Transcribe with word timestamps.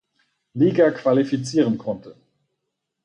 Liga 0.55 0.89
qualifizieren 0.91 1.77
konnte. 1.77 2.15